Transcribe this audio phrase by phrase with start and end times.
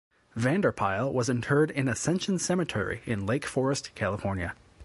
[0.35, 4.55] Vander Pyl was interred in Ascension Cemetery in Lake Forest, California.